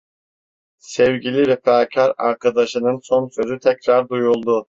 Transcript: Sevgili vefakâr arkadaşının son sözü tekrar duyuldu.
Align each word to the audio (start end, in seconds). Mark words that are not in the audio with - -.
Sevgili 0.79 1.47
vefakâr 1.47 2.13
arkadaşının 2.17 2.99
son 3.03 3.27
sözü 3.29 3.59
tekrar 3.59 4.09
duyuldu. 4.09 4.59